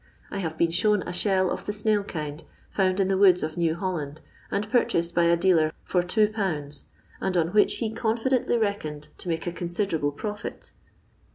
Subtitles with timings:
[0.31, 3.55] I have been shown a shell of the snail kind, found in the woods of
[3.55, 6.81] New HolUnd, and purchased by a dealer for 2/.,
[7.21, 10.71] and on which he confidently reckoned to make a considerable profit.